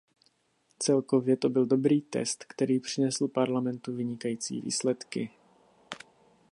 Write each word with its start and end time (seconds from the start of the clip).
Celkově 0.83 1.37
to 1.37 1.49
byl 1.49 1.65
dobrý 1.65 2.01
test, 2.01 2.43
který 2.43 2.79
přinesl 2.79 3.27
Parlamentu 3.27 3.93
vynikající 3.95 4.61
výsledky. 4.61 5.29